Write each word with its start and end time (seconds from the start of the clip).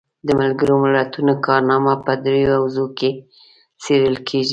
د 0.27 0.29
ملګرو 0.41 0.75
ملتونو 0.83 1.33
کارنامه 1.47 1.93
په 2.05 2.13
دریو 2.23 2.53
حوزو 2.59 2.85
کې 2.97 3.09
څیړل 3.81 4.15
کیږي. 4.27 4.49